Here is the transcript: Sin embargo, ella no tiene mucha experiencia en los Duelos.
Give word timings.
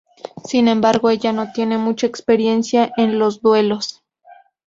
Sin 0.43 0.67
embargo, 0.67 1.11
ella 1.11 1.31
no 1.31 1.51
tiene 1.51 1.77
mucha 1.77 2.07
experiencia 2.07 2.91
en 2.97 3.19
los 3.19 3.43
Duelos. 3.43 4.01